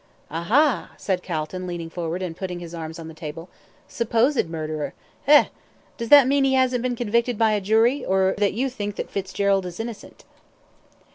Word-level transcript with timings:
"Aha!" 0.31 0.93
said 0.97 1.21
Calton, 1.21 1.67
leaning 1.67 1.91
forward, 1.91 2.23
and 2.23 2.35
putting 2.35 2.57
his 2.59 2.73
arms 2.73 2.97
on 2.97 3.07
the 3.07 3.13
table. 3.13 3.49
"Supposed 3.87 4.49
murderer. 4.49 4.95
Eh! 5.27 5.45
Does 5.95 6.09
that 6.09 6.25
mean 6.27 6.41
that 6.41 6.49
he 6.49 6.55
hasn't 6.55 6.81
been 6.81 6.95
convicted 6.95 7.37
by 7.37 7.51
a 7.51 7.61
jury, 7.61 8.03
or 8.03 8.33
that 8.39 8.53
you 8.53 8.67
think 8.67 8.95
that 8.95 9.11
Fitzgerald 9.11 9.63
is 9.67 9.79
innocent?" 9.79 10.25